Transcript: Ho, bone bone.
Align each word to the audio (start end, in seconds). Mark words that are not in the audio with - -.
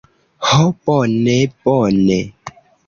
Ho, 0.51 0.65
bone 0.87 1.37
bone. 1.63 2.21